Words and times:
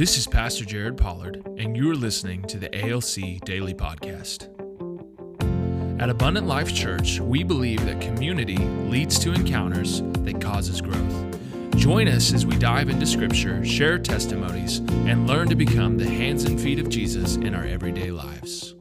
This 0.00 0.16
is 0.16 0.26
Pastor 0.26 0.64
Jared 0.64 0.96
Pollard, 0.96 1.46
and 1.58 1.76
you're 1.76 1.94
listening 1.94 2.40
to 2.44 2.56
the 2.56 2.74
ALC 2.74 3.38
Daily 3.44 3.74
Podcast. 3.74 4.48
At 6.00 6.08
Abundant 6.08 6.46
Life 6.46 6.74
Church, 6.74 7.20
we 7.20 7.44
believe 7.44 7.84
that 7.84 8.00
community 8.00 8.56
leads 8.56 9.18
to 9.18 9.34
encounters 9.34 10.00
that 10.00 10.40
causes 10.40 10.80
growth. 10.80 11.38
Join 11.76 12.08
us 12.08 12.32
as 12.32 12.46
we 12.46 12.56
dive 12.56 12.88
into 12.88 13.04
Scripture, 13.04 13.62
share 13.62 13.98
testimonies, 13.98 14.78
and 14.78 15.26
learn 15.26 15.50
to 15.50 15.54
become 15.54 15.98
the 15.98 16.08
hands 16.08 16.44
and 16.44 16.58
feet 16.58 16.78
of 16.78 16.88
Jesus 16.88 17.36
in 17.36 17.54
our 17.54 17.66
everyday 17.66 18.10
lives. 18.10 18.74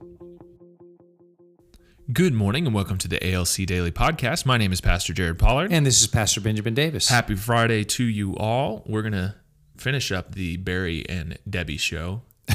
Good 2.13 2.33
morning 2.33 2.65
and 2.65 2.73
welcome 2.73 2.97
to 2.97 3.09
the 3.09 3.21
ALC 3.33 3.65
Daily 3.65 3.91
Podcast. 3.91 4.45
My 4.45 4.57
name 4.57 4.71
is 4.71 4.79
Pastor 4.79 5.11
Jared 5.11 5.38
Pollard. 5.38 5.73
And 5.73 5.86
this 5.86 6.01
is 6.01 6.07
Pastor 6.07 6.39
Benjamin 6.39 6.75
Davis. 6.75 7.09
Happy 7.09 7.36
Friday 7.36 7.83
to 7.83 8.05
you 8.05 8.38
all. 8.38 8.83
We're 8.88 9.01
going 9.01 9.11
to 9.11 9.36
finish 9.80 10.11
up 10.11 10.36
the 10.36 10.57
Barry 10.57 11.07
and 11.07 11.38
Debbie 11.50 11.77
show. 11.77 12.21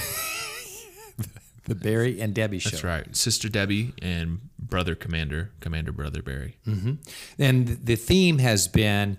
the 1.64 1.74
Barry 1.74 2.20
and 2.20 2.34
Debbie 2.34 2.59
show. 2.59 2.70
That's 2.70 2.84
right. 2.84 3.16
Sister 3.16 3.48
Debbie 3.48 3.95
and 4.02 4.41
Brother 4.59 4.95
Commander, 4.95 5.50
Commander 5.60 5.92
Brother 5.92 6.23
Barry. 6.23 6.56
Mm-hmm. 6.66 6.95
And 7.38 7.69
the 7.69 7.97
theme 7.97 8.38
has 8.38 8.69
been 8.69 9.19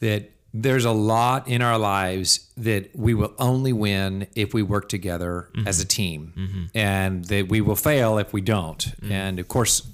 that 0.00 0.30
there's 0.54 0.84
a 0.84 0.92
lot 0.92 1.48
in 1.48 1.62
our 1.62 1.78
lives 1.78 2.50
that 2.56 2.94
we 2.94 3.14
will 3.14 3.34
only 3.38 3.72
win 3.72 4.26
if 4.34 4.52
we 4.52 4.62
work 4.62 4.88
together 4.88 5.48
mm-hmm. 5.54 5.66
as 5.66 5.80
a 5.80 5.86
team, 5.86 6.32
mm-hmm. 6.36 6.64
and 6.74 7.24
that 7.26 7.48
we 7.48 7.60
will 7.60 7.76
fail 7.76 8.18
if 8.18 8.32
we 8.32 8.42
don't. 8.42 8.78
Mm-hmm. 8.78 9.12
And 9.12 9.38
of 9.38 9.48
course, 9.48 9.88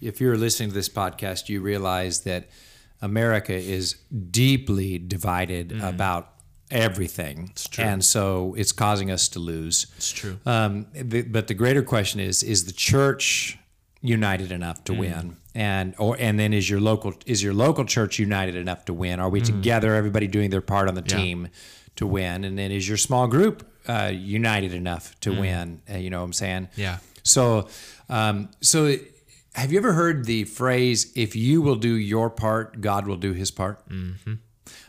if 0.00 0.20
you're 0.20 0.38
listening 0.38 0.70
to 0.70 0.74
this 0.74 0.88
podcast, 0.88 1.48
you 1.48 1.60
realize 1.60 2.22
that 2.22 2.48
America 3.02 3.52
is 3.52 3.94
deeply 4.30 4.98
divided 4.98 5.70
mm-hmm. 5.70 5.84
about 5.84 6.32
everything. 6.70 7.48
It's 7.50 7.68
true. 7.68 7.84
And 7.84 8.04
so 8.04 8.54
it's 8.56 8.72
causing 8.72 9.10
us 9.10 9.28
to 9.28 9.38
lose. 9.38 9.86
It's 9.96 10.10
true. 10.10 10.38
Um, 10.46 10.86
the, 10.92 11.22
but 11.22 11.48
the 11.48 11.54
greater 11.54 11.82
question 11.82 12.20
is: 12.20 12.42
Is 12.42 12.64
the 12.64 12.72
church 12.72 13.58
united 14.00 14.52
enough 14.52 14.84
to 14.84 14.92
mm. 14.92 14.98
win? 14.98 15.36
and 15.58 15.94
or 15.98 16.16
and 16.20 16.38
then 16.38 16.52
is 16.52 16.70
your 16.70 16.80
local 16.80 17.12
is 17.26 17.42
your 17.42 17.52
local 17.52 17.84
church 17.84 18.18
united 18.20 18.54
enough 18.54 18.84
to 18.84 18.94
win? 18.94 19.18
Are 19.18 19.28
we 19.28 19.40
mm. 19.40 19.46
together, 19.46 19.96
everybody 19.96 20.28
doing 20.28 20.50
their 20.50 20.60
part 20.60 20.88
on 20.88 20.94
the 20.94 21.02
team 21.02 21.48
to 21.96 22.06
win? 22.06 22.44
And 22.44 22.56
then 22.56 22.70
is 22.70 22.86
your 22.88 22.96
small 22.96 23.26
group 23.26 23.68
uh, 23.88 24.12
united 24.14 24.72
enough 24.72 25.18
to 25.20 25.30
mm. 25.30 25.40
win? 25.40 25.82
Uh, 25.90 25.96
you 25.96 26.10
know 26.10 26.20
what 26.20 26.26
I'm 26.26 26.32
saying? 26.32 26.68
Yeah. 26.76 26.98
So, 27.24 27.68
um, 28.08 28.50
so 28.60 28.96
have 29.54 29.72
you 29.72 29.78
ever 29.78 29.94
heard 29.94 30.26
the 30.26 30.44
phrase 30.44 31.12
"If 31.16 31.34
you 31.34 31.60
will 31.60 31.76
do 31.76 31.94
your 31.96 32.30
part, 32.30 32.80
God 32.80 33.08
will 33.08 33.16
do 33.16 33.32
His 33.32 33.50
part"? 33.50 33.86
Mm-hmm. 33.88 34.34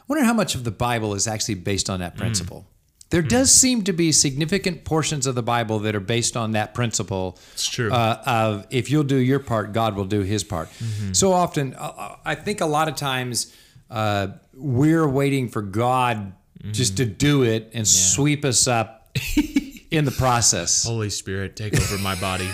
I 0.09 0.13
wonder 0.13 0.25
how 0.25 0.33
much 0.33 0.55
of 0.55 0.63
the 0.63 0.71
Bible 0.71 1.13
is 1.13 1.27
actually 1.27 1.55
based 1.55 1.89
on 1.89 1.99
that 1.99 2.15
mm. 2.15 2.17
principle. 2.17 2.61
Mm. 2.61 3.09
There 3.11 3.23
mm. 3.23 3.29
does 3.29 3.53
seem 3.53 3.83
to 3.83 3.93
be 3.93 4.11
significant 4.11 4.83
portions 4.83 5.27
of 5.27 5.35
the 5.35 5.43
Bible 5.43 5.79
that 5.79 5.95
are 5.95 5.99
based 5.99 6.35
on 6.35 6.51
that 6.53 6.73
principle. 6.73 7.37
It's 7.53 7.67
true. 7.67 7.91
Uh, 7.91 8.21
of 8.25 8.67
if 8.71 8.89
you'll 8.89 9.03
do 9.03 9.17
your 9.17 9.39
part, 9.39 9.71
God 9.71 9.95
will 9.95 10.05
do 10.05 10.21
His 10.21 10.43
part. 10.43 10.69
Mm-hmm. 10.69 11.13
So 11.13 11.31
often, 11.31 11.75
uh, 11.75 12.15
I 12.25 12.33
think 12.35 12.61
a 12.61 12.65
lot 12.65 12.87
of 12.87 12.95
times 12.95 13.55
uh, 13.91 14.29
we're 14.55 15.07
waiting 15.07 15.47
for 15.47 15.61
God 15.61 16.33
mm-hmm. 16.59 16.71
just 16.71 16.97
to 16.97 17.05
do 17.05 17.43
it 17.43 17.65
and 17.73 17.81
yeah. 17.81 17.83
sweep 17.83 18.45
us 18.45 18.67
up 18.67 19.15
in 19.91 20.05
the 20.05 20.11
process. 20.11 20.85
Holy 20.85 21.11
Spirit, 21.11 21.55
take 21.55 21.79
over 21.79 21.99
my 21.99 22.15
body. 22.15 22.49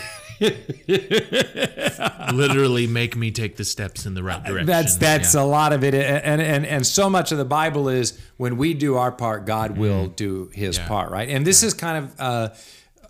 Literally 2.33 2.87
make 2.87 3.15
me 3.15 3.31
take 3.31 3.55
the 3.55 3.63
steps 3.63 4.05
in 4.05 4.13
the 4.13 4.23
right 4.23 4.43
direction. 4.43 4.65
That's 4.65 4.97
that's 4.97 5.33
yeah. 5.35 5.41
a 5.41 5.45
lot 5.45 5.73
of 5.73 5.83
it, 5.83 5.93
and 5.93 6.41
and 6.41 6.65
and 6.65 6.85
so 6.85 7.09
much 7.09 7.31
of 7.31 7.37
the 7.37 7.45
Bible 7.45 7.89
is 7.89 8.19
when 8.37 8.57
we 8.57 8.73
do 8.73 8.95
our 8.95 9.11
part, 9.11 9.45
God 9.45 9.75
mm 9.75 9.77
will 9.77 10.07
do 10.07 10.49
His 10.53 10.77
yeah. 10.77 10.87
part, 10.87 11.11
right? 11.11 11.29
And 11.29 11.45
this 11.45 11.61
yeah. 11.61 11.67
is 11.67 11.73
kind 11.73 12.05
of 12.05 12.19
uh, 12.19 12.49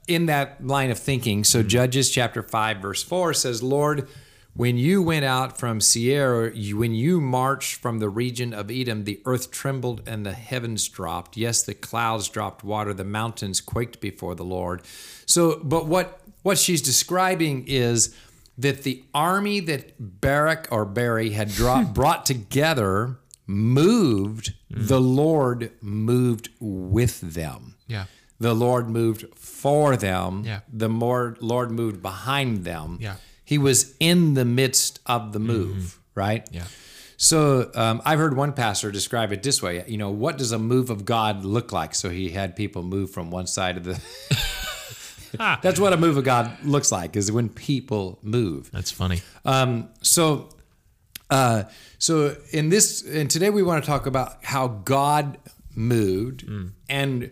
in 0.08 0.28
that 0.28 0.66
line 0.66 0.92
of 0.92 1.00
thinking. 1.00 1.44
So 1.44 1.64
mm 1.64 1.67
Judges 1.67 2.09
chapter 2.09 2.42
five 2.44 2.78
verse 2.78 3.04
four 3.04 3.34
says, 3.34 3.64
"Lord." 3.64 4.08
When 4.58 4.78
you 4.78 5.02
went 5.04 5.26
out 5.26 5.60
from 5.60 5.82
Seir, 5.82 6.49
when 6.54 6.94
you 6.95 7.20
marched 7.20 7.76
from 7.76 7.99
the 7.99 8.08
region 8.08 8.54
of 8.54 8.72
Edom, 8.72 9.04
the 9.04 9.20
earth 9.26 9.52
trembled 9.52 10.08
and 10.08 10.26
the 10.26 10.32
heavens 10.32 10.88
dropped. 10.88 11.36
Yes, 11.36 11.61
the 11.61 11.73
clouds 11.73 12.30
dropped 12.30 12.64
water, 12.64 12.94
the 12.94 13.04
mountains 13.04 13.60
quaked 13.60 13.99
before 13.99 14.33
the 14.33 14.45
Lord. 14.45 14.83
So, 15.26 15.60
but 15.61 15.88
what 15.88 16.22
what 16.45 16.60
she's 16.60 16.80
describing 16.83 17.66
is 17.66 18.16
that 18.56 18.83
the 18.83 19.04
army 19.16 19.60
that 19.61 20.22
Barak 20.22 20.67
or 20.70 20.86
Barry 20.86 21.32
had 21.32 21.50
dropped, 21.50 21.94
brought 21.95 22.23
together 22.23 23.17
moved, 23.48 24.54
mm. 24.72 24.88
the 24.88 25.02
Lord 25.02 25.72
moved 25.82 26.50
with 26.60 27.20
them. 27.20 27.78
Yeah. 27.88 28.05
The 28.39 28.54
Lord 28.54 28.88
moved 28.88 29.26
for 29.36 29.98
them. 29.98 30.44
Yeah. 30.45 30.60
The 30.72 30.88
more 30.88 31.36
Lord 31.39 31.72
moved 31.72 32.04
behind 32.04 32.64
them. 32.64 33.00
Yeah. 33.02 33.16
He 33.44 33.58
was 33.58 33.95
in 34.00 34.36
the 34.36 34.45
midst 34.45 35.00
of 35.08 35.34
the 35.34 35.39
move, 35.39 35.78
mm-hmm. 35.78 36.20
right? 36.20 36.48
Yeah. 36.52 36.66
So 37.17 37.72
um, 37.73 38.04
I've 38.05 38.20
heard 38.20 38.38
one 38.38 38.54
pastor 38.54 38.92
describe 38.92 39.32
it 39.32 39.42
this 39.42 39.64
way. 39.64 39.84
You 39.88 39.98
know, 39.98 40.11
what 40.11 40.38
does 40.38 40.52
a 40.52 40.60
move 40.60 40.92
of 40.92 41.05
God 41.05 41.44
look 41.44 41.72
like? 41.72 41.95
So 41.95 42.11
he 42.11 42.30
had 42.30 42.55
people 42.55 42.84
move 42.84 43.10
from 43.10 43.32
one 43.32 43.48
side 43.48 43.78
of 43.78 43.84
the 43.84 44.00
That's 45.62 45.80
what 45.80 45.94
a 45.94 45.98
move 45.98 46.18
of 46.18 46.23
God 46.23 46.64
looks 46.64 46.92
like, 46.92 47.16
is 47.16 47.32
when 47.32 47.50
people 47.50 48.20
move. 48.22 48.72
That's 48.72 48.92
funny. 48.92 49.22
Um, 49.44 49.90
so, 50.02 50.50
uh, 51.30 51.64
so 51.98 52.36
in 52.52 52.70
this, 52.70 53.04
and 53.04 53.30
today 53.30 53.50
we 53.50 53.64
want 53.64 53.84
to 53.84 53.90
talk 53.90 54.06
about 54.06 54.44
how 54.44 54.68
God 54.68 55.38
moved, 55.76 56.46
mm. 56.48 56.72
and 56.90 57.32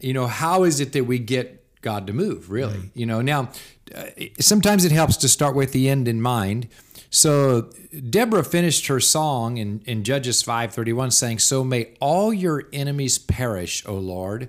you 0.00 0.12
know 0.12 0.26
how 0.26 0.64
is 0.64 0.80
it 0.80 0.92
that 0.92 1.04
we 1.04 1.18
get 1.18 1.64
God 1.82 2.06
to 2.06 2.12
move? 2.12 2.50
Really, 2.50 2.78
mm. 2.78 2.90
you 2.94 3.06
know. 3.06 3.20
Now, 3.20 3.50
uh, 3.94 4.04
sometimes 4.40 4.84
it 4.84 4.92
helps 4.92 5.16
to 5.18 5.28
start 5.28 5.54
with 5.54 5.72
the 5.72 5.88
end 5.88 6.08
in 6.08 6.20
mind. 6.20 6.68
So 7.10 7.70
Deborah 8.10 8.44
finished 8.44 8.86
her 8.88 9.00
song 9.00 9.56
in, 9.56 9.80
in 9.86 10.04
Judges 10.04 10.42
5:31 10.42 11.10
saying, 11.12 11.38
"So 11.38 11.64
may 11.64 11.94
all 12.00 12.32
your 12.32 12.68
enemies 12.72 13.18
perish, 13.18 13.82
O 13.86 13.94
Lord." 13.94 14.48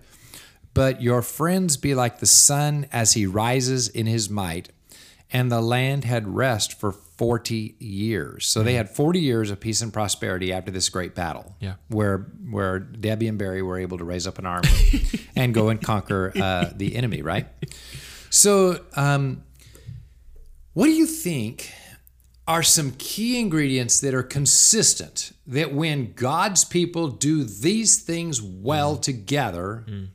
But 0.79 1.01
your 1.01 1.21
friends 1.21 1.75
be 1.75 1.93
like 1.93 2.19
the 2.19 2.25
sun 2.25 2.87
as 2.93 3.11
he 3.11 3.25
rises 3.25 3.89
in 3.89 4.05
his 4.05 4.29
might. 4.29 4.69
And 5.29 5.51
the 5.51 5.59
land 5.59 6.05
had 6.05 6.25
rest 6.33 6.79
for 6.79 6.93
40 6.93 7.75
years. 7.79 8.45
So 8.45 8.63
they 8.63 8.75
had 8.75 8.89
40 8.89 9.19
years 9.19 9.51
of 9.51 9.59
peace 9.59 9.81
and 9.81 9.91
prosperity 9.91 10.53
after 10.53 10.71
this 10.71 10.87
great 10.87 11.15
battle. 11.15 11.57
Yeah. 11.59 11.73
Where 11.89 12.19
where 12.49 12.79
Debbie 12.79 13.27
and 13.27 13.37
Barry 13.37 13.61
were 13.61 13.77
able 13.77 13.97
to 13.97 14.05
raise 14.05 14.25
up 14.25 14.39
an 14.39 14.45
army 14.45 14.69
and 15.35 15.53
go 15.53 15.67
and 15.67 15.81
conquer 15.81 16.31
uh, 16.41 16.71
the 16.73 16.95
enemy, 16.95 17.23
right? 17.23 17.47
So, 18.29 18.79
um, 18.95 19.43
what 20.71 20.85
do 20.85 20.93
you 20.93 21.07
think 21.07 21.73
are 22.47 22.63
some 22.63 22.91
key 22.91 23.37
ingredients 23.37 23.99
that 23.99 24.13
are 24.13 24.23
consistent 24.23 25.33
that 25.45 25.73
when 25.73 26.13
God's 26.13 26.63
people 26.63 27.09
do 27.09 27.43
these 27.43 28.01
things 28.01 28.41
well 28.41 28.95
mm. 28.95 29.01
together, 29.01 29.83
mm. 29.85 30.07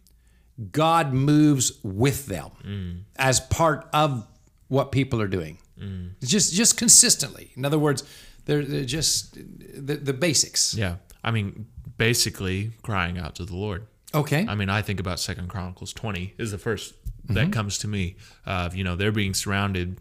God 0.70 1.12
moves 1.12 1.72
with 1.82 2.26
them 2.26 2.50
mm. 2.64 3.00
as 3.16 3.40
part 3.40 3.88
of 3.92 4.26
what 4.68 4.92
people 4.92 5.20
are 5.20 5.28
doing. 5.28 5.58
Mm. 5.78 6.12
Just 6.22 6.52
just 6.54 6.76
consistently. 6.78 7.52
In 7.56 7.64
other 7.64 7.78
words, 7.78 8.04
they're, 8.44 8.64
they're 8.64 8.84
just 8.84 9.34
the, 9.34 9.96
the 9.96 10.12
basics. 10.12 10.74
Yeah. 10.74 10.96
I 11.22 11.30
mean, 11.30 11.66
basically 11.96 12.72
crying 12.82 13.18
out 13.18 13.34
to 13.36 13.44
the 13.44 13.56
Lord. 13.56 13.86
Okay. 14.14 14.46
I 14.48 14.54
mean, 14.54 14.68
I 14.68 14.82
think 14.82 15.00
about 15.00 15.18
Second 15.18 15.48
Chronicles 15.48 15.92
20 15.92 16.34
is 16.38 16.52
the 16.52 16.58
1st 16.58 16.92
that 17.30 17.34
mm-hmm. 17.34 17.50
comes 17.50 17.78
to 17.78 17.88
me. 17.88 18.16
Uh, 18.46 18.70
you 18.72 18.84
know, 18.84 18.96
they're 18.96 19.12
being 19.12 19.34
surrounded 19.34 19.98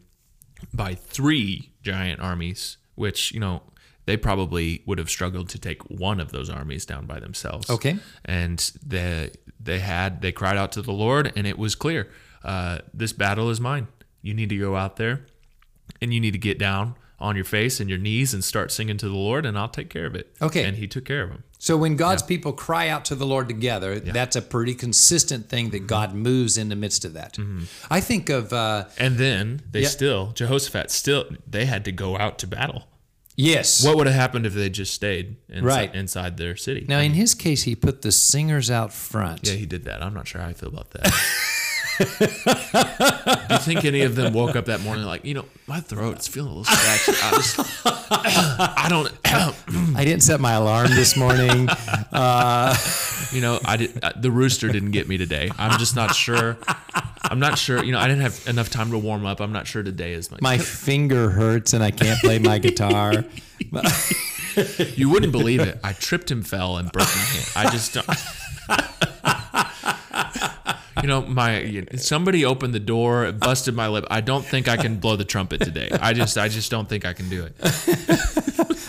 by 0.74 0.94
three 0.94 1.72
giant 1.82 2.20
armies, 2.20 2.78
which, 2.96 3.32
you 3.32 3.40
know, 3.40 3.64
they 4.06 4.18
probably 4.18 4.84
would 4.86 4.98
have 4.98 5.10
struggled 5.10 5.50
to 5.50 5.60
take 5.60 5.82
one 5.90 6.20
of 6.20 6.32
those 6.32 6.50
armies 6.50 6.86
down 6.86 7.06
by 7.06 7.20
themselves. 7.20 7.70
Okay. 7.70 7.98
And 8.26 8.60
the 8.86 9.32
they 9.64 9.80
had 9.80 10.22
they 10.22 10.32
cried 10.32 10.58
out 10.58 10.72
to 10.74 10.82
the 10.82 10.92
Lord, 10.92 11.32
and 11.36 11.48
it 11.48 11.58
was 11.58 11.76
clear, 11.76 12.10
uh, 12.44 12.80
this 12.94 13.14
battle 13.14 13.50
is 13.50 13.60
mine. 13.60 13.88
You 14.22 14.34
need 14.34 14.50
to 14.50 14.58
go 14.58 14.76
out 14.76 14.98
there, 14.98 15.26
and 16.02 16.14
you 16.14 16.20
need 16.20 16.32
to 16.32 16.40
get 16.40 16.58
down 16.58 16.96
on 17.20 17.36
your 17.36 17.46
face 17.46 17.80
and 17.80 17.90
your 17.90 18.00
knees 18.00 18.34
and 18.34 18.44
start 18.44 18.72
singing 18.72 18.98
to 18.98 19.08
the 19.08 19.16
Lord, 19.16 19.46
and 19.46 19.58
I'll 19.58 19.70
take 19.70 19.90
care 19.90 20.06
of 20.06 20.16
it. 20.16 20.36
Okay. 20.42 20.66
And 20.66 20.78
He 20.78 20.88
took 20.88 21.06
care 21.06 21.24
of 21.24 21.30
them. 21.30 21.44
So 21.58 21.78
when 21.78 21.96
God's 21.96 22.22
yeah. 22.24 22.28
people 22.28 22.52
cry 22.52 22.90
out 22.90 23.06
to 23.06 23.16
the 23.16 23.26
Lord 23.26 23.48
together, 23.48 23.94
yeah. 23.94 24.12
that's 24.12 24.36
a 24.36 24.42
pretty 24.42 24.76
consistent 24.76 25.48
thing 25.48 25.70
that 25.70 25.78
mm-hmm. 25.78 25.88
God 25.88 26.14
moves 26.14 26.58
in 26.58 26.68
the 26.68 26.76
midst 26.76 27.06
of 27.06 27.14
that. 27.14 27.36
Mm-hmm. 27.36 27.64
I 27.90 28.02
think 28.02 28.30
of 28.30 28.52
uh, 28.52 28.86
and 28.98 29.18
then 29.18 29.62
they 29.72 29.84
yeah. 29.84 29.88
still 29.88 30.32
Jehoshaphat 30.34 30.92
still 30.92 31.30
they 31.48 31.64
had 31.64 31.86
to 31.86 31.94
go 31.94 32.18
out 32.18 32.38
to 32.40 32.48
battle. 32.48 32.84
Yes. 33.36 33.84
What 33.86 33.98
would 33.98 34.08
have 34.08 34.16
happened 34.16 34.46
if 34.46 34.54
they 34.54 34.70
just 34.70 34.94
stayed 34.94 35.38
inside, 35.50 35.66
right. 35.66 35.96
inside 35.96 36.38
their 36.38 36.56
city? 36.56 36.86
Now, 36.88 37.00
I 37.00 37.04
mean, 37.04 37.12
in 37.12 37.18
his 37.18 37.34
case, 37.34 37.64
he 37.64 37.76
put 37.76 38.02
the 38.02 38.12
singers 38.12 38.70
out 38.70 38.94
front. 38.94 39.48
Yeah, 39.48 39.54
he 39.54 39.66
did 39.66 39.86
that. 39.86 40.04
I'm 40.04 40.14
not 40.14 40.28
sure 40.28 40.42
how 40.42 40.48
I 40.48 40.54
feel 40.54 40.70
about 40.70 40.92
that. 40.92 41.12
Do 42.00 43.54
you 43.54 43.60
think 43.60 43.86
any 43.86 44.02
of 44.02 44.16
them 44.16 44.34
woke 44.34 44.56
up 44.56 44.66
that 44.66 44.82
morning 44.82 45.06
like, 45.06 45.26
you 45.26 45.34
know, 45.34 45.46
my 45.68 45.80
throat's 45.80 46.28
feeling 46.28 46.52
a 46.52 46.56
little 46.56 46.74
scratchy. 46.74 47.12
I 47.22 47.32
just, 47.32 47.60
I 47.86 48.88
don't, 48.90 49.12
I 49.96 50.04
didn't 50.04 50.24
set 50.24 50.40
my 50.40 50.54
alarm 50.54 50.90
this 50.90 51.16
morning. 51.16 51.70
Uh, 52.12 52.76
you 53.32 53.42
know, 53.42 53.60
I 53.66 53.78
did. 53.78 54.04
Uh, 54.04 54.12
the 54.16 54.32
rooster 54.32 54.70
didn't 54.70 54.92
get 54.92 55.08
me 55.08 55.18
today. 55.18 55.50
I'm 55.58 55.80
just 55.80 55.96
not 55.96 56.16
sure. 56.16 56.58
I'm 57.24 57.40
not 57.40 57.58
sure. 57.58 57.84
You 57.84 57.92
know, 57.92 58.00
I 58.00 58.08
didn't 58.08 58.22
have 58.22 58.48
enough 58.48 58.70
time 58.70 58.92
to 58.92 58.98
warm 58.98 59.26
up. 59.26 59.40
I'm 59.40 59.54
not 59.54 59.66
sure 59.68 59.84
today 59.84 60.14
is 60.14 60.30
my. 60.30 60.38
my 60.42 60.58
finger 60.60 61.30
hurts 61.30 61.74
and 61.74 61.84
I 61.84 61.92
can't 61.92 62.20
play 62.20 62.40
my 62.40 62.60
guitar. 62.60 63.26
You 64.96 65.10
wouldn't 65.10 65.32
believe 65.32 65.62
it. 65.62 65.80
I 65.84 65.94
tripped 65.94 66.30
and 66.30 66.46
fell 66.48 66.78
and 66.78 66.92
broke 66.92 67.08
my 67.08 67.22
hand. 67.22 67.46
I 67.56 67.72
just 67.72 67.94
don't. 67.94 68.08
You 71.02 71.08
know, 71.08 71.22
my 71.22 71.86
somebody 71.98 72.46
opened 72.46 72.74
the 72.74 72.80
door, 72.80 73.32
busted 73.32 73.76
my 73.76 73.88
lip. 73.88 74.06
I 74.10 74.22
don't 74.22 74.46
think 74.46 74.68
I 74.68 74.78
can 74.78 75.00
blow 75.00 75.16
the 75.16 75.26
trumpet 75.26 75.62
today. 75.62 75.90
I 75.92 76.14
just, 76.14 76.38
I 76.38 76.48
just 76.48 76.70
don't 76.72 76.88
think 76.88 77.04
I 77.04 77.14
can 77.14 77.30
do 77.30 77.46
it. 77.46 77.56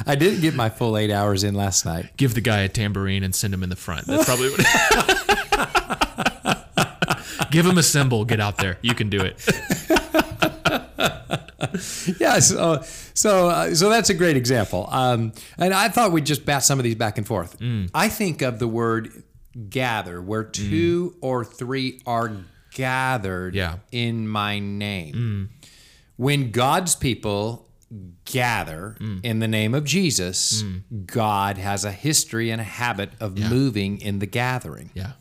I 0.07 0.15
didn't 0.17 0.43
get 0.43 0.55
my 0.55 0.69
full 0.69 0.99
eight 0.99 1.11
hours 1.11 1.45
in 1.45 1.55
last 1.55 1.87
night. 1.87 2.17
Give 2.17 2.35
the 2.35 2.43
guy 2.43 2.61
a 2.61 2.69
tambourine 2.69 3.25
and 3.25 3.35
send 3.35 3.55
him 3.55 3.63
in 3.63 3.71
the 3.71 3.77
front. 3.77 4.07
That's 4.07 4.27
probably 4.27 4.51
what. 4.51 5.44
Give 7.55 7.67
him 7.67 7.79
a 7.79 7.83
cymbal. 7.83 8.25
Get 8.25 8.41
out 8.41 8.59
there. 8.59 8.79
You 8.83 8.95
can 8.95 9.09
do 9.09 9.21
it. 9.21 9.39
yeah, 12.21 12.41
so 12.41 12.83
so 13.15 13.49
uh, 13.49 13.75
so 13.75 13.89
that's 13.89 14.11
a 14.11 14.15
great 14.15 14.37
example. 14.37 14.89
Um, 14.91 15.33
and 15.57 15.73
I 15.73 15.89
thought 15.89 16.13
we'd 16.13 16.27
just 16.27 16.45
bat 16.45 16.65
some 16.65 16.81
of 16.81 16.85
these 16.85 16.97
back 16.97 17.17
and 17.17 17.27
forth. 17.27 17.59
Mm. 17.61 17.91
I 17.95 18.09
think 18.09 18.43
of 18.43 18.59
the 18.59 18.69
word 18.69 19.23
gather, 19.69 20.21
where 20.21 20.45
mm. 20.45 20.53
two 20.53 21.17
or 21.21 21.45
three 21.45 22.03
are 22.07 22.33
gathered 22.73 23.55
Yeah. 23.55 23.77
in 23.93 24.27
my 24.27 24.59
name. 24.59 25.15
Mm. 25.15 25.49
When 26.17 26.51
God's 26.51 26.97
people 26.97 27.69
gather 28.25 28.97
in 29.23 29.39
the 29.39 29.47
name 29.47 29.75
of 29.75 29.85
Jesus, 29.85 30.65
God 31.07 31.59
has 31.59 31.85
a 31.85 31.93
history 31.93 32.51
and 32.51 32.61
a 32.61 32.65
habit 32.65 33.11
of 33.21 33.39
moving 33.39 34.01
in 34.01 34.19
the 34.19 34.27
gathering. 34.27 34.91
Yeah. 34.95 35.13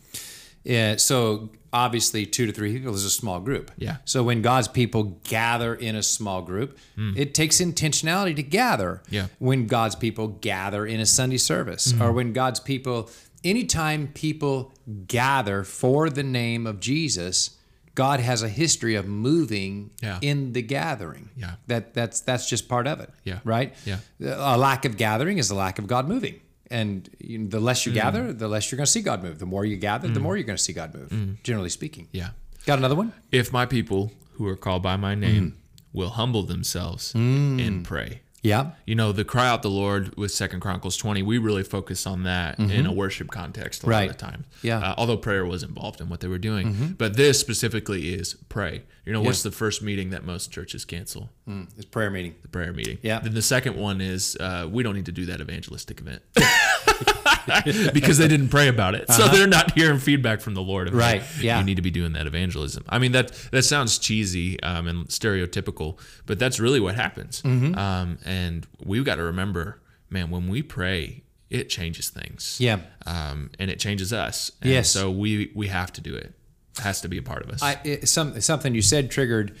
Yeah, 0.64 0.96
so 0.96 1.50
obviously, 1.74 2.24
two 2.24 2.46
to 2.46 2.52
three 2.52 2.78
people 2.78 2.94
is 2.94 3.04
a 3.04 3.10
small 3.10 3.40
group. 3.40 3.72
Yeah. 3.76 3.96
So 4.04 4.22
when 4.22 4.40
God's 4.40 4.68
people 4.68 5.20
gather 5.24 5.74
in 5.74 5.96
a 5.96 6.02
small 6.02 6.40
group, 6.40 6.78
hmm. 6.94 7.12
it 7.16 7.34
takes 7.34 7.60
intentionality 7.60 8.36
to 8.36 8.42
gather. 8.42 9.02
Yeah. 9.10 9.26
When 9.40 9.66
God's 9.66 9.96
people 9.96 10.28
gather 10.28 10.86
in 10.86 11.00
a 11.00 11.06
Sunday 11.06 11.36
service, 11.36 11.90
hmm. 11.90 12.00
or 12.00 12.12
when 12.12 12.32
God's 12.32 12.60
people, 12.60 13.10
anytime 13.42 14.08
people 14.14 14.72
gather 15.06 15.64
for 15.64 16.08
the 16.08 16.22
name 16.22 16.66
of 16.66 16.78
Jesus, 16.78 17.58
God 17.94 18.20
has 18.20 18.42
a 18.42 18.48
history 18.48 18.94
of 18.94 19.06
moving 19.06 19.90
Yeah. 20.00 20.18
in 20.22 20.52
the 20.52 20.62
gathering. 20.62 21.30
Yeah. 21.36 21.54
That 21.66 21.92
that's 21.92 22.20
that's 22.20 22.48
just 22.48 22.68
part 22.68 22.86
of 22.86 23.00
it. 23.00 23.10
Yeah. 23.24 23.40
Right. 23.44 23.74
Yeah. 23.84 23.98
A 24.20 24.56
lack 24.56 24.84
of 24.84 24.96
gathering 24.96 25.38
is 25.38 25.50
a 25.50 25.54
lack 25.54 25.78
of 25.78 25.86
God 25.86 26.08
moving. 26.08 26.40
And 26.70 27.08
you 27.18 27.38
know, 27.38 27.48
the 27.48 27.60
less 27.60 27.84
you 27.86 27.92
Mm. 27.92 27.96
gather, 27.96 28.32
the 28.32 28.48
less 28.48 28.70
you're 28.70 28.76
going 28.78 28.86
to 28.86 28.90
see 28.90 29.02
God 29.02 29.22
move. 29.22 29.38
The 29.38 29.46
more 29.46 29.64
you 29.64 29.76
gather, 29.76 30.08
the 30.08 30.20
more 30.20 30.36
you're 30.36 30.46
going 30.46 30.56
to 30.56 30.62
see 30.62 30.72
God 30.72 30.94
move, 30.94 31.10
Mm. 31.10 31.36
generally 31.42 31.68
speaking. 31.68 32.08
Yeah. 32.12 32.30
Got 32.66 32.78
another 32.78 32.94
one? 32.94 33.12
If 33.30 33.52
my 33.52 33.66
people 33.66 34.12
who 34.34 34.46
are 34.48 34.56
called 34.56 34.82
by 34.82 34.96
my 34.96 35.14
name 35.14 35.56
will 35.92 36.10
humble 36.10 36.42
themselves 36.42 37.14
and 37.14 37.84
pray. 37.84 38.20
Yeah. 38.44 38.72
You 38.84 38.94
know, 38.94 39.10
the 39.10 39.24
cry 39.24 39.48
out 39.48 39.62
the 39.62 39.70
Lord 39.70 40.16
with 40.16 40.30
Second 40.30 40.60
Chronicles 40.60 40.96
20, 40.98 41.22
we 41.22 41.38
really 41.38 41.64
focus 41.64 42.06
on 42.06 42.24
that 42.24 42.58
in 42.58 42.86
a 42.86 42.92
worship 42.92 43.30
context 43.30 43.82
a 43.82 43.86
lot 43.88 44.02
of 44.04 44.08
the 44.10 44.14
time. 44.14 44.44
Yeah. 44.62 44.78
Uh, 44.78 44.94
although 44.98 45.16
prayer 45.16 45.44
was 45.46 45.62
involved 45.62 46.00
in 46.00 46.08
what 46.08 46.20
they 46.20 46.28
were 46.28 46.38
doing. 46.38 46.94
But 46.98 47.16
this 47.16 47.40
specifically 47.40 48.14
is 48.14 48.34
pray. 48.48 48.82
You 49.06 49.12
know, 49.12 49.20
what's 49.22 49.42
the 49.42 49.50
first 49.50 49.82
meeting 49.82 50.10
that 50.10 50.24
most 50.24 50.50
churches 50.52 50.84
cancel? 50.84 51.30
It's 51.76 51.86
prayer 51.86 52.10
meeting. 52.10 52.34
The 52.42 52.48
prayer 52.48 52.72
meeting. 52.72 52.98
Yeah. 53.02 53.18
Then 53.20 53.34
the 53.34 53.42
second 53.42 53.76
one 53.76 54.00
is 54.00 54.36
uh, 54.38 54.68
we 54.70 54.82
don't 54.82 54.94
need 54.94 55.06
to 55.06 55.12
do 55.12 55.24
that 55.26 55.40
evangelistic 55.40 56.00
event. 56.00 56.22
because 57.92 58.18
they 58.18 58.28
didn't 58.28 58.48
pray 58.48 58.68
about 58.68 58.94
it. 58.94 59.10
So 59.10 59.28
they're 59.28 59.46
not 59.46 59.72
hearing 59.72 59.98
feedback 59.98 60.40
from 60.40 60.54
the 60.54 60.62
Lord. 60.62 60.92
Right, 60.92 61.22
hey, 61.22 61.46
yeah. 61.46 61.58
You 61.58 61.64
need 61.64 61.76
to 61.76 61.82
be 61.82 61.90
doing 61.90 62.12
that 62.14 62.26
evangelism. 62.26 62.84
I 62.88 62.98
mean, 62.98 63.12
that 63.12 63.32
that 63.52 63.62
sounds 63.64 63.98
cheesy 63.98 64.60
um, 64.62 64.86
and 64.86 65.06
stereotypical, 65.08 65.98
but 66.26 66.38
that's 66.38 66.58
really 66.60 66.80
what 66.80 66.94
happens. 66.94 67.42
Mm-hmm. 67.42 67.76
Um, 67.78 68.18
and 68.24 68.66
we've 68.84 69.04
got 69.04 69.16
to 69.16 69.22
remember, 69.24 69.80
man, 70.10 70.30
when 70.30 70.48
we 70.48 70.62
pray, 70.62 71.22
it 71.50 71.68
changes 71.68 72.08
things. 72.10 72.56
Yeah. 72.60 72.80
Um, 73.06 73.50
and 73.58 73.70
it 73.70 73.78
changes 73.78 74.12
us. 74.12 74.50
And 74.62 74.70
Yes. 74.70 74.90
So 74.90 75.10
we 75.10 75.52
we 75.54 75.68
have 75.68 75.92
to 75.94 76.00
do 76.00 76.14
it. 76.14 76.32
It 76.78 76.82
has 76.82 77.00
to 77.02 77.08
be 77.08 77.18
a 77.18 77.22
part 77.22 77.44
of 77.44 77.50
us. 77.50 77.62
I, 77.62 77.78
it, 77.84 78.08
some, 78.08 78.40
something 78.40 78.74
you 78.74 78.82
said 78.82 79.10
triggered 79.10 79.56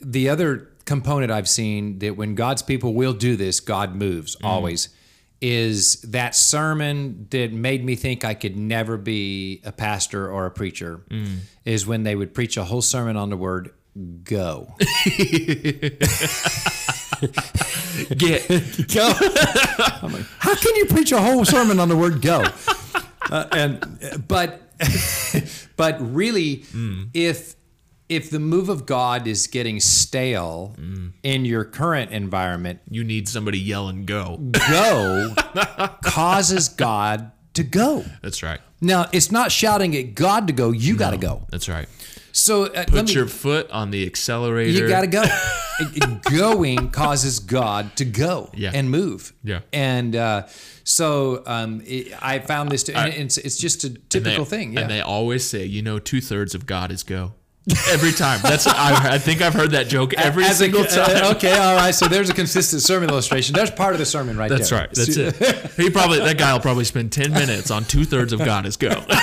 the 0.00 0.28
other 0.28 0.68
component 0.84 1.32
I've 1.32 1.48
seen 1.48 1.98
that 2.00 2.16
when 2.16 2.34
God's 2.34 2.62
people 2.62 2.94
will 2.94 3.14
do 3.14 3.36
this, 3.36 3.58
God 3.60 3.94
moves 3.96 4.36
Mm. 4.36 4.44
always. 4.46 4.88
Is 5.40 6.00
that 6.02 6.34
sermon 6.34 7.26
that 7.30 7.52
made 7.52 7.84
me 7.84 7.96
think 7.96 8.24
I 8.24 8.34
could 8.34 8.56
never 8.56 8.96
be 8.96 9.60
a 9.64 9.72
pastor 9.72 10.30
or 10.30 10.46
a 10.46 10.50
preacher? 10.50 11.04
Mm. 11.10 11.38
Is 11.64 11.86
when 11.86 12.02
they 12.02 12.14
would 12.14 12.34
preach 12.34 12.56
a 12.56 12.64
whole 12.64 12.82
sermon 12.82 13.16
on 13.16 13.30
the 13.30 13.36
word 13.36 13.70
"go." 14.24 14.74
Get 18.16 18.48
go. 18.92 19.12
I'm 20.02 20.12
like, 20.12 20.26
how 20.38 20.54
can 20.54 20.76
you 20.76 20.86
preach 20.86 21.12
a 21.12 21.20
whole 21.20 21.44
sermon 21.44 21.78
on 21.78 21.88
the 21.88 21.96
word 21.96 22.20
go? 22.22 22.44
Uh, 23.30 23.46
and 23.52 24.24
but 24.26 24.62
but 25.76 26.14
really, 26.14 26.64
if 27.12 27.56
if 28.08 28.30
the 28.30 28.38
move 28.38 28.68
of 28.68 28.84
God 28.86 29.26
is 29.26 29.46
getting 29.46 29.80
stale 29.80 30.74
in 31.22 31.44
your 31.44 31.64
current 31.64 32.10
environment, 32.12 32.80
you 32.90 33.02
need 33.04 33.28
somebody 33.28 33.58
yelling 33.58 34.04
go. 34.04 34.36
go 34.68 35.34
causes 36.04 36.68
God 36.68 37.32
to 37.54 37.62
go. 37.62 38.04
That's 38.22 38.42
right. 38.42 38.60
Now, 38.80 39.06
it's 39.12 39.30
not 39.32 39.50
shouting 39.52 39.96
at 39.96 40.14
God 40.14 40.46
to 40.48 40.52
go. 40.52 40.70
You 40.70 40.96
got 40.96 41.10
to 41.12 41.16
go. 41.16 41.46
That's 41.50 41.68
right. 41.68 41.88
So 42.32 42.64
uh, 42.64 42.84
Put 42.86 43.06
me, 43.06 43.12
your 43.12 43.26
foot 43.28 43.70
on 43.70 43.90
the 43.92 44.04
accelerator. 44.06 44.72
You 44.80 44.88
got 44.88 45.02
to 45.02 45.06
go. 45.06 45.22
Going 46.30 46.90
causes 46.90 47.38
God 47.38 47.94
to 47.96 48.04
go 48.04 48.50
Yeah. 48.54 48.72
and 48.74 48.90
move. 48.90 49.32
Yeah. 49.44 49.60
And 49.72 50.14
uh, 50.16 50.46
so 50.84 51.42
um, 51.46 51.82
it, 51.86 52.12
I 52.22 52.40
found 52.40 52.70
this, 52.70 52.82
to, 52.84 52.96
and 52.96 53.12
it's, 53.14 53.38
it's 53.38 53.56
just 53.56 53.84
a 53.84 53.88
And 53.88 53.96
they- 53.96 54.02
typical 54.20 54.44
thing. 54.44 54.72
Yeah. 54.72 54.80
And 54.80 54.90
they 54.90 55.00
always 55.00 55.44
say, 55.48 55.64
you 55.64 55.82
know, 55.82 55.98
two 55.98 56.20
thirds 56.20 56.54
of 56.54 56.66
God 56.66 56.90
is 56.90 57.02
go. 57.02 57.32
Every 57.90 58.12
time. 58.12 58.40
That's 58.42 58.66
I, 58.66 59.14
I 59.14 59.18
think 59.18 59.40
I've 59.40 59.54
heard 59.54 59.70
that 59.70 59.88
joke 59.88 60.12
every 60.14 60.44
As 60.44 60.60
a- 60.60 60.64
single 60.64 60.84
time. 60.84 61.24
uh, 61.24 61.32
okay, 61.36 61.56
all 61.56 61.74
right. 61.74 61.94
So 61.94 62.06
there's 62.08 62.28
a 62.28 62.34
consistent 62.34 62.82
sermon 62.82 63.08
illustration. 63.08 63.54
There's 63.54 63.70
part 63.70 63.94
of 63.94 63.98
the 63.98 64.04
sermon 64.04 64.36
right 64.36 64.50
That's 64.50 64.68
there. 64.68 64.80
right. 64.80 64.90
That's 64.92 65.16
it. 65.16 65.70
He 65.76 65.88
probably 65.88 66.18
that 66.18 66.36
guy 66.36 66.52
will 66.52 66.60
probably 66.60 66.84
spend 66.84 67.10
ten 67.12 67.32
minutes 67.32 67.70
on 67.70 67.84
two 67.84 68.04
thirds 68.04 68.34
of 68.34 68.40
God 68.40 68.66
is 68.66 68.76
go. 68.76 69.02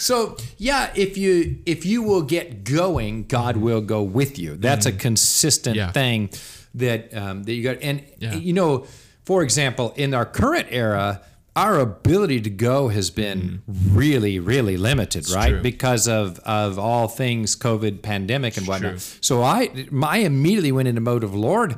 So 0.00 0.36
yeah, 0.58 0.90
if 0.94 1.18
you 1.18 1.58
if 1.66 1.84
you 1.84 2.02
will 2.02 2.22
get 2.22 2.62
going, 2.64 3.24
God 3.26 3.56
will 3.56 3.80
go 3.80 4.02
with 4.02 4.38
you. 4.38 4.56
That's 4.56 4.86
a 4.86 4.92
consistent. 4.92 5.76
Yeah. 5.76 5.90
thing 5.92 6.30
that 6.74 7.14
um, 7.16 7.42
that 7.44 7.52
you 7.52 7.62
got. 7.64 7.78
And 7.82 8.04
Yeah. 8.18 8.34
you 8.36 8.52
know, 8.52 8.86
for 9.24 9.42
example, 9.42 9.92
in 9.96 10.14
our 10.14 10.24
current 10.24 10.68
era, 10.70 11.20
our 11.62 11.78
ability 11.78 12.40
to 12.42 12.50
go 12.50 12.88
has 12.88 13.10
been 13.10 13.62
really, 14.02 14.38
really 14.38 14.76
limited, 14.76 15.28
right? 15.30 15.46
Mm-hmm. 15.46 15.54
true. 15.54 15.62
Because 15.62 16.08
of 16.08 16.38
of 16.40 16.78
all 16.78 17.08
things 17.08 17.56
COVID, 17.56 18.02
pandemic, 18.02 18.56
and 18.56 18.66
whatnot. 18.68 18.92
true. 18.92 19.18
So 19.20 19.42
I 19.42 19.60
I 20.02 20.18
immediately 20.18 20.72
went 20.72 20.88
into 20.88 21.00
mode 21.00 21.24
of 21.24 21.34
Lord. 21.34 21.76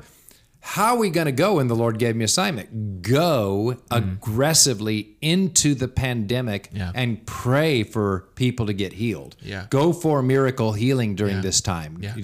How 0.63 0.95
are 0.95 0.99
we 0.99 1.09
going 1.09 1.25
to 1.25 1.33
go? 1.33 1.59
And 1.59 1.71
the 1.71 1.75
Lord 1.75 1.99
gave 1.99 2.15
me 2.15 2.23
assignment. 2.25 3.01
Go 3.01 3.77
aggressively 3.91 5.17
into 5.23 5.75
the 5.75 5.89
pandemic. 5.89 6.69
Yeah. 6.73 6.93
and 6.95 7.25
pray 7.27 7.83
for 7.83 8.29
people 8.35 8.67
to 8.67 8.73
get 8.75 8.93
healed. 8.93 9.37
Yeah. 9.41 9.67
Go 9.71 9.93
for 9.93 10.23
miracle 10.23 10.73
healing 10.73 11.15
during 11.17 11.37
Yeah. 11.37 11.41
this 11.43 11.61
time. 11.63 11.99
Yeah. 12.01 12.15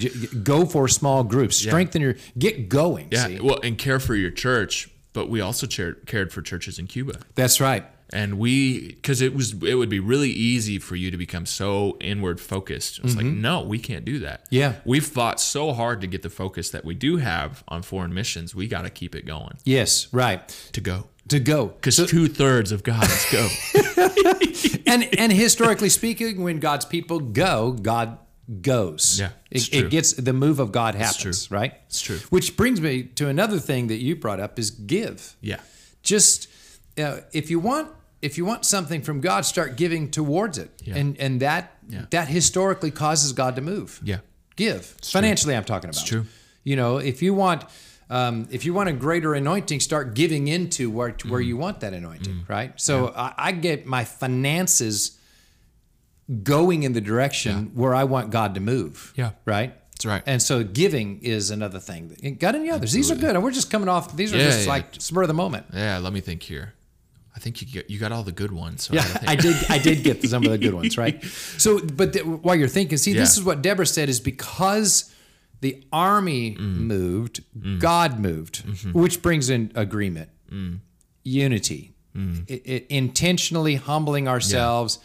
Go 0.42 0.66
for 0.66 0.86
small 0.88 1.25
groups. 1.25 1.56
Strengthen 1.56 2.02
your 2.02 2.14
get 2.38 2.68
going. 2.68 3.08
Yeah. 3.10 3.26
see? 3.26 3.40
Well, 3.40 3.58
and 3.62 3.78
care 3.78 3.98
for 4.00 4.14
your 4.14 4.30
church, 4.30 4.88
but 5.16 5.28
we 5.28 5.40
also 5.40 5.66
cared 5.66 6.06
cared 6.06 6.32
for 6.32 6.42
churches 6.42 6.78
in 6.78 6.87
Cuba. 6.87 7.14
That's 7.35 7.61
right. 7.61 7.85
and 8.12 8.38
we 8.38 8.54
because 8.94 9.20
it 9.20 9.35
was 9.35 9.49
it 9.64 9.75
would 9.75 9.88
be 9.88 9.99
really 9.99 10.30
easy 10.30 10.78
for 10.78 10.94
you 10.94 11.11
to 11.11 11.16
become 11.16 11.44
so 11.44 11.96
inward 12.00 12.38
focused 12.40 13.00
it's 13.02 13.16
like 13.16 13.26
no 13.26 13.62
we 13.73 13.78
can't 13.88 14.04
do 14.04 14.20
that 14.20 14.38
Mm-hmm. 14.44 14.54
Yeah. 14.62 14.73
we've 14.85 15.04
fought 15.16 15.40
so 15.40 15.73
hard 15.73 16.00
to 16.02 16.06
get 16.06 16.23
the 16.23 16.30
focus 16.30 16.70
that 16.70 16.85
we 16.85 16.94
do 16.94 17.16
have 17.16 17.64
on 17.66 17.82
foreign 17.82 18.14
missions 18.14 18.54
we 18.54 18.68
got 18.68 18.82
to 18.82 18.90
keep 18.90 19.16
it 19.16 19.26
going 19.26 19.54
Yes, 19.64 20.06
right. 20.12 20.40
to 20.73 20.80
go 20.80 21.08
To 21.35 21.40
go. 21.40 21.66
because 21.66 21.96
two-thirds 21.96 22.70
of 22.70 22.85
god 22.85 23.08
is 23.11 23.26
go 23.32 23.44
and 24.87 25.02
and 25.18 25.32
historically 25.32 25.88
speaking, 25.88 26.42
when 26.42 26.58
God's 26.61 26.85
people 26.85 27.18
go, 27.20 27.73
God 27.73 28.18
goes. 28.62 29.19
Yeah, 29.21 29.31
it, 29.50 29.73
it 29.75 29.91
gets 29.91 30.12
the 30.12 30.33
move 30.33 30.61
of 30.61 30.71
God 30.73 30.95
happens, 30.95 31.50
right? 31.50 31.75
It's 31.87 32.00
true. 32.00 32.19
Which 32.31 32.57
brings 32.57 32.81
me 32.81 33.03
to 33.17 33.29
another 33.29 33.59
thing 33.59 33.88
that 33.88 33.97
you 33.97 34.17
brought 34.17 34.41
up 34.41 34.59
is 34.59 34.71
give. 34.71 35.37
yeah 35.41 35.61
Just 36.03 36.49
uh, 36.99 37.19
if 37.33 37.50
you 37.50 37.59
want 37.61 37.88
if 38.23 38.38
you 38.38 38.45
want 38.47 38.65
something 38.65 39.03
from 39.03 39.21
God, 39.21 39.45
start 39.45 39.76
giving 39.76 40.11
towards 40.11 40.59
it, 40.59 40.71
Yeah. 40.85 40.97
and 40.97 41.19
and 41.21 41.41
that 41.41 41.76
Yeah. 41.88 42.07
that 42.11 42.29
historically 42.29 42.91
causes 42.91 43.33
God 43.33 43.57
to 43.57 43.62
move. 43.62 44.00
Yeah. 44.05 44.21
Give 44.57 44.83
financially. 45.03 45.55
I'm 45.55 45.65
talking 45.65 45.91
about. 45.91 46.00
It's 46.00 46.09
true. 46.09 46.25
You 46.65 46.76
know, 46.76 46.99
if 46.99 47.23
you 47.23 47.35
want. 47.35 47.65
Um, 48.09 48.47
if 48.53 48.65
you 48.65 48.73
want 48.73 48.88
a 48.88 48.93
greater 48.93 49.35
anointing, 49.35 49.81
start 49.81 50.15
giving 50.15 50.47
into 50.47 50.88
where 50.93 51.11
to 51.11 51.29
where 51.29 51.41
Mm. 51.43 51.47
you 51.49 51.57
want 51.57 51.81
that 51.81 51.93
anointing, 51.93 52.45
right? 52.47 52.71
So 52.81 53.09
I, 53.09 53.35
I 53.49 53.50
get 53.53 53.85
my 53.85 54.05
finances 54.05 55.19
going 56.42 56.83
in 56.83 56.92
the 56.92 57.00
direction 57.00 57.71
where 57.75 57.95
I 57.95 58.04
want 58.04 58.30
God 58.30 58.54
to 58.54 58.61
move. 58.61 59.12
Yeah. 59.16 59.30
Right. 59.45 59.75
That's 59.92 60.06
right. 60.06 60.23
And 60.26 60.42
so 60.42 60.62
giving 60.62 61.21
is 61.23 61.50
another 61.50 61.78
thing. 61.78 62.37
Got 62.38 62.54
any 62.54 62.71
others? 62.71 62.92
These 62.92 63.11
are 63.11 63.14
good. 63.16 63.35
And 63.35 63.42
we're 63.42 63.50
just 63.52 63.71
coming 63.71 63.88
off. 63.88 64.14
These 64.16 64.35
are 64.35 64.37
Yeah, 64.38 64.45
just 64.45 64.64
yeah. 64.66 64.68
like 64.73 64.87
spur 64.99 65.23
of 65.23 65.28
the 65.28 65.35
moment. 65.35 65.66
Yeah, 65.73 65.99
let 65.99 66.12
me 66.12 66.21
think 66.21 66.42
here. 66.42 66.75
I 67.35 67.38
think 67.38 67.61
you 67.61 67.66
get, 67.68 67.88
you 67.90 67.99
got 67.99 68.12
all 68.12 68.23
the 68.23 68.33
good 68.33 68.50
ones. 68.52 68.85
So 68.85 68.92
I 68.95 68.97
Yeah, 68.97 69.02
think- 69.02 69.28
I 69.30 69.37
did. 69.37 69.56
I 69.71 69.78
did 69.78 70.02
get 70.04 70.23
some 70.28 70.45
of 70.45 70.50
the 70.50 70.59
good 70.59 70.75
ones, 70.75 70.97
right? 70.99 71.23
So, 71.59 71.78
but 71.80 72.12
th- 72.14 72.25
while 72.25 72.56
you're 72.56 72.66
thinking, 72.68 72.99
see, 72.99 73.12
this 73.12 73.37
is 73.38 73.45
what 73.45 73.62
Deborah 73.62 73.87
said: 73.87 74.09
is 74.09 74.21
because 74.21 75.12
the 75.61 75.85
army 75.92 76.56
Mm. 76.56 76.76
moved, 76.78 77.45
God 77.78 78.18
moved, 78.21 78.66
Mm-hmm. 78.66 78.92
which 78.99 79.23
brings 79.23 79.49
in 79.50 79.71
agreement, 79.75 80.28
Mm. 80.52 80.80
unity, 81.25 81.92
I- 82.14 82.61
I- 82.66 82.85
intentionally 82.88 83.75
humbling 83.76 84.28
ourselves 84.28 84.99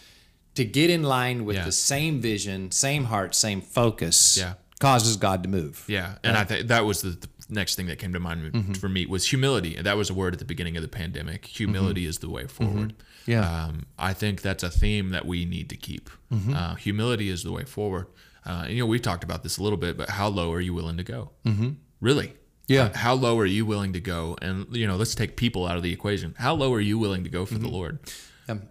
to 0.63 0.65
get 0.79 0.89
in 0.89 1.03
line 1.03 1.45
with 1.45 1.55
Yeah. 1.57 1.65
the 1.65 1.71
same 1.71 2.21
vision, 2.21 2.71
same 2.71 3.05
heart, 3.05 3.35
same 3.35 3.61
focus. 3.61 4.37
Yeah. 4.37 4.53
causes 4.79 5.15
God 5.15 5.43
to 5.43 5.49
move. 5.49 5.83
Yeah, 5.87 6.15
and 6.23 6.35
I 6.35 6.43
think 6.43 6.67
that 6.69 6.85
was 6.85 7.01
the, 7.03 7.09
the 7.11 7.27
next 7.49 7.75
thing 7.75 7.85
that 7.87 7.99
came 7.99 8.13
to 8.13 8.19
mind 8.19 8.41
Mm-hmm. 8.53 8.73
for 8.73 8.89
me 8.89 9.05
was 9.05 9.29
humility. 9.29 9.75
And 9.77 9.85
that 9.85 9.95
was 9.95 10.09
a 10.09 10.13
word 10.15 10.33
at 10.33 10.39
the 10.39 10.45
beginning 10.53 10.75
of 10.75 10.81
the 10.81 10.87
pandemic. 11.01 11.45
Humility 11.45 12.05
is 12.07 12.17
the 12.17 12.29
way 12.31 12.47
forward. 12.47 12.93
Mm-hmm. 12.93 13.31
Yeah. 13.31 13.65
um, 13.65 13.85
I 13.99 14.13
think 14.13 14.41
that's 14.41 14.63
a 14.63 14.71
theme 14.71 15.11
that 15.11 15.25
we 15.27 15.45
need 15.45 15.69
to 15.69 15.77
keep. 15.77 16.09
Mm-hmm. 16.33 16.55
Uh, 16.55 16.73
humility 16.75 17.29
is 17.29 17.43
the 17.43 17.51
way 17.51 17.63
forward. 17.63 18.07
Uh, 18.43 18.63
and, 18.65 18.73
you 18.73 18.79
know, 18.79 18.87
we've 18.87 19.03
talked 19.03 19.23
about 19.23 19.43
this 19.43 19.59
a 19.59 19.63
little 19.63 19.77
bit, 19.77 19.97
but 19.97 20.09
how 20.09 20.27
low 20.27 20.51
are 20.51 20.59
you 20.67 20.73
willing 20.73 20.97
to 20.97 21.03
go? 21.03 21.29
Mm-hmm. 21.45 21.69
Really? 21.99 22.33
Yeah. 22.67 22.89
How 22.97 23.13
low 23.13 23.37
are 23.37 23.45
you 23.45 23.67
willing 23.67 23.93
to 23.93 23.99
go? 23.99 24.35
And 24.41 24.65
you 24.75 24.87
know, 24.87 24.95
let's 24.95 25.13
take 25.13 25.35
people 25.35 25.67
out 25.67 25.77
of 25.77 25.83
the 25.83 25.93
equation. 25.93 26.33
How 26.39 26.55
low 26.55 26.73
are 26.73 26.81
you 26.81 26.97
willing 26.97 27.23
to 27.23 27.29
go 27.29 27.45
for 27.45 27.55
the 27.59 27.67
Mm-hmm. 27.67 27.75
Lord? 27.75 27.99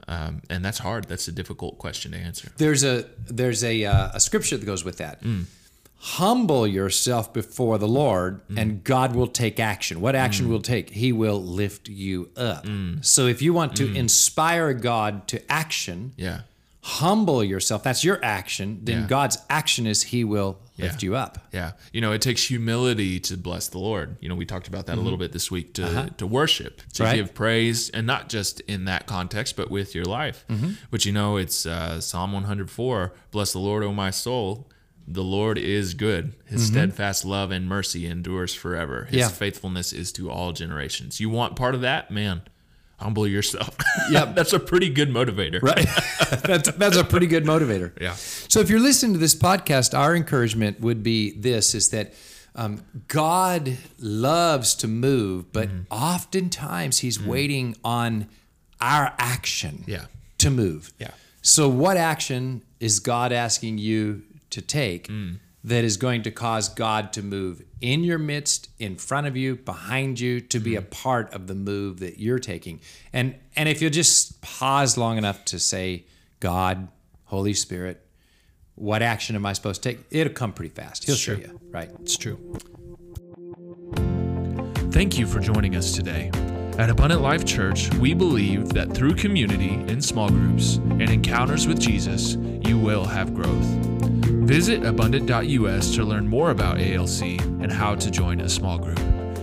Um, 0.09 0.43
and 0.51 0.65
that's 0.65 0.79
hard. 0.79 1.05
That's 1.05 1.29
a 1.29 1.33
difficult 1.33 1.79
question 1.79 2.13
to 2.13 2.19
answer. 2.19 2.51
There's 2.57 2.85
a 2.85 3.05
there's 3.27 3.63
a 3.65 3.85
uh, 3.85 4.11
a 4.15 4.21
scripture 4.21 4.57
that 4.57 4.67
goes 4.67 4.85
with 4.85 4.99
that. 4.99 5.23
Mm. 5.23 5.45
Humble 6.03 6.67
yourself 6.67 7.31
before 7.33 7.77
the 7.77 7.89
Lord, 7.89 8.41
mm. 8.49 8.59
and 8.59 8.83
God 8.83 9.15
will 9.15 9.27
take 9.27 9.61
action. 9.61 10.01
What 10.01 10.17
action 10.17 10.47
mm. 10.47 10.51
will 10.51 10.63
take? 10.63 10.91
He 10.91 11.13
will 11.13 11.43
lift 11.43 11.89
you 11.89 12.31
up. 12.37 12.67
So 13.03 13.27
if 13.27 13.43
you 13.43 13.53
want 13.53 13.77
to 13.77 13.95
inspire 13.95 14.73
God 14.73 15.29
to 15.29 15.53
action, 15.53 16.13
Yeah. 16.17 16.41
Humble 16.83 17.45
yourself. 17.45 17.83
That's 17.83 18.05
your 18.05 18.19
action. 18.25 18.81
Then 18.85 19.01
Yeah. 19.03 19.07
God's 19.07 19.39
action 19.51 19.87
is 19.87 20.03
He 20.03 20.25
will 20.25 20.59
lift 20.79 21.03
you 21.03 21.15
up. 21.15 21.37
Yeah, 21.53 21.73
you 21.93 22.01
know, 22.01 22.13
it 22.13 22.23
takes 22.23 22.45
humility 22.45 23.21
to 23.21 23.37
bless 23.37 23.69
the 23.69 23.79
Lord. 23.79 24.17
You 24.21 24.31
know, 24.31 24.35
we 24.35 24.47
talked 24.47 24.67
about 24.67 24.87
that 24.87 24.97
a 24.97 25.01
little 25.01 25.19
bit 25.19 25.33
this 25.33 25.51
week 25.51 25.75
to 25.75 26.11
to 26.17 26.27
worship, 26.27 26.79
to 26.79 26.83
Mm-hmm. 26.85 27.03
Uh-huh. 27.03 27.11
Right. 27.11 27.17
give 27.17 27.35
praise, 27.35 27.91
and 27.91 28.07
not 28.07 28.29
just 28.31 28.61
in 28.61 28.87
that 28.87 29.07
context, 29.07 29.57
but 29.57 29.71
with 29.71 29.95
your 29.95 30.05
life. 30.07 30.45
Mm-hmm. 30.49 30.71
But 30.91 31.05
you 31.05 31.13
know, 31.13 31.37
it's 31.37 31.67
uh, 31.67 32.01
Psalm 32.01 32.33
104: 32.33 33.13
"Bless 33.31 33.53
the 33.53 33.59
Lord, 33.59 33.83
O 33.85 33.93
my 33.93 34.11
soul. 34.11 34.69
The 35.09 35.25
Lord 35.25 35.59
is 35.59 35.95
good; 35.95 36.35
His 36.47 36.67
steadfast 36.69 37.25
love 37.25 37.51
and 37.51 37.67
mercy 37.69 38.07
endures 38.07 38.55
forever. 38.55 39.05
His 39.05 39.11
Mm-hmm. 39.11 39.19
Yeah. 39.19 39.29
faithfulness 39.29 39.93
is 39.93 40.13
to 40.13 40.31
all 40.31 40.53
generations." 40.53 41.21
You 41.21 41.29
want 41.31 41.57
part 41.57 41.75
of 41.75 41.81
that, 41.83 42.11
man? 42.11 42.43
Humble 43.01 43.27
yourself. 43.27 43.77
Yeah, 44.11 44.25
that's 44.27 44.53
a 44.53 44.59
pretty 44.59 44.89
good 44.89 45.09
motivator. 45.11 45.61
Right. 45.63 45.87
that's 46.43 46.71
that's 46.73 46.97
a 46.97 47.05
pretty 47.05 47.27
good 47.27 47.45
motivator. 47.45 47.93
Yeah. 48.01 48.15
So 48.15 48.61
if 48.61 48.69
you're 48.71 48.81
listening 48.81 49.13
to 49.13 49.19
this 49.19 49.35
podcast, 49.37 49.97
our 49.97 50.17
encouragement 50.17 50.81
would 50.81 51.03
be 51.03 51.33
this: 51.39 51.75
is 51.75 51.91
that 51.91 52.13
um, 52.57 52.83
God 53.09 53.77
loves 54.01 54.75
to 54.77 54.89
move, 54.89 55.53
but 55.53 55.69
Mm-hmm. 55.69 55.93
oftentimes 55.93 56.99
He's 56.99 57.23
waiting 57.23 57.77
on 57.85 58.27
our 58.81 59.15
action 59.19 59.85
Yeah. 59.87 60.07
to 60.39 60.51
move. 60.51 60.93
Yeah. 60.99 61.11
So 61.43 61.69
what 61.69 61.97
action 61.97 62.63
is 62.81 62.99
God 63.01 63.33
asking 63.33 63.79
you 63.79 64.23
to 64.51 64.61
take 64.61 65.07
Mm. 65.09 65.39
That 65.63 65.85
is 65.85 65.97
going 65.97 66.23
to 66.23 66.31
cause 66.31 66.69
God 66.69 67.13
to 67.13 67.23
move 67.23 67.63
in 67.81 68.03
your 68.03 68.19
midst, 68.19 68.71
in 68.79 68.97
front 68.97 69.27
of 69.27 69.37
you, 69.37 69.57
behind 69.57 70.19
you, 70.19 70.41
to 70.41 70.59
be 70.59 70.75
a 70.77 70.83
Mm. 70.83 70.91
part 70.91 71.33
of 71.35 71.47
the 71.47 71.55
move 71.55 72.01
that 72.01 72.19
you're 72.19 72.39
taking? 72.39 72.81
And 73.13 73.35
and 73.57 73.69
if 73.69 73.83
you'll 73.83 73.91
just 73.91 74.41
pause 74.41 74.97
long 74.97 75.19
enough 75.19 75.45
to 75.47 75.59
say, 75.59 76.05
God, 76.41 76.89
Holy 77.25 77.53
Spirit, 77.53 78.03
what 78.75 79.03
action 79.03 79.37
am 79.37 79.45
I 79.45 79.53
supposed 79.53 79.83
to 79.83 79.91
take? 79.91 79.99
It'll 80.11 80.33
come 80.33 80.53
pretty 80.53 80.75
fast. 80.75 81.05
He'll 81.05 81.17
show 81.17 81.33
you, 81.33 81.61
right? 81.71 81.91
It's 82.01 82.17
true. 82.17 82.39
Thank 84.91 85.19
you 85.19 85.27
for 85.27 85.41
joining 85.41 85.77
us 85.77 85.93
today. 85.93 86.31
At 86.79 86.89
Abundant 86.89 87.21
Life 87.21 87.45
Church, 87.45 87.93
we 87.97 88.15
believe 88.15 88.71
that 88.71 88.93
through 88.93 89.15
community 89.15 89.75
in 89.93 90.01
small 90.01 90.31
groups 90.31 90.77
and 90.77 91.03
encounters 91.11 91.67
with 91.67 91.79
Jesus, 91.79 92.37
you 92.67 92.79
will 92.79 93.05
have 93.05 93.35
growth. 93.35 93.90
Visit 94.41 94.85
abundant.us 94.85 95.95
to 95.95 96.05
learn 96.05 96.27
more 96.27 96.51
about 96.51 96.81
ALC 96.81 97.41
and 97.63 97.71
how 97.71 97.95
to 97.95 98.11
join 98.11 98.41
a 98.41 98.49
small 98.49 98.79
group. 98.79 98.99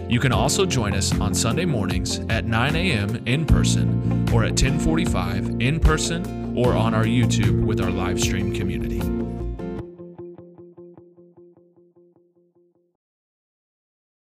You 0.10 0.20
can 0.20 0.32
also 0.32 0.66
join 0.66 0.94
us 0.94 1.18
on 1.20 1.34
Sunday 1.34 1.66
mornings 1.66 2.20
at 2.30 2.46
9 2.46 2.75
a.m. 2.75 3.22
in 3.25 3.46
person 3.46 4.27
or 4.34 4.44
at 4.44 4.51
1045 4.51 5.62
in 5.62 5.80
person 5.80 6.58
or 6.58 6.74
on 6.74 6.94
our 6.94 7.06
YouTube 7.06 7.66
with 7.66 7.80
our 7.80 7.92
live 7.92 8.20
stream 8.20 8.54
community. 8.54 9.17